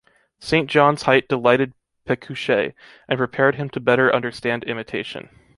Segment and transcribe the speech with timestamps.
[0.39, 1.73] Saint John's height delighted
[2.05, 2.73] Pecuchet,
[3.07, 5.29] and prepared him to better understand Imitation.